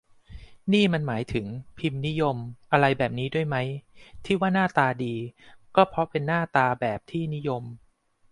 [0.73, 1.45] นี่มันหมายถึง
[1.77, 2.37] "พิมพ์นิยม"
[2.71, 3.57] อะไรแบบนี้ด้วยไหม
[4.25, 5.15] ที่ว่า หน้าตา'ดี'
[5.75, 7.63] ก็เพราะเป็นหน้าตา'แบบที่นิยม'